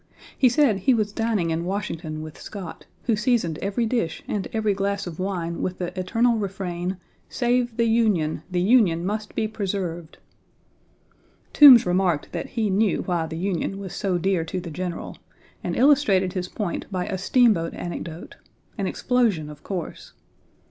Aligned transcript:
He 0.35 0.49
said 0.49 0.77
he 0.77 0.95
was 0.95 1.13
dining 1.13 1.51
in 1.51 1.63
Washington 1.63 2.23
with 2.23 2.41
Scott, 2.41 2.87
who 3.03 3.15
seasoned 3.15 3.59
every 3.59 3.85
dish 3.85 4.23
and 4.27 4.47
every 4.51 4.73
glass 4.73 5.05
of 5.05 5.19
wine 5.19 5.61
with 5.61 5.77
the 5.77 5.93
eternal 5.95 6.39
refrain, 6.39 6.97
"Save 7.29 7.77
the 7.77 7.85
Union; 7.85 8.41
the 8.49 8.61
Union 8.61 9.05
must 9.05 9.35
be 9.35 9.47
preserved." 9.47 10.17
Toombs 11.53 11.85
remarked 11.85 12.31
that 12.31 12.47
he 12.49 12.71
knew 12.71 13.03
why 13.03 13.27
the 13.27 13.37
Union 13.37 13.77
was 13.77 13.93
so 13.93 14.17
dear 14.17 14.43
to 14.43 14.59
the 14.59 14.71
General, 14.71 15.19
and 15.63 15.75
illustrated 15.75 16.33
his 16.33 16.47
point 16.49 16.87
by 16.91 17.05
a 17.05 17.19
steamboat 17.19 17.75
anecdote, 17.75 18.37
an 18.79 18.87
explosion, 18.87 19.51
of 19.51 19.61
course. 19.61 20.13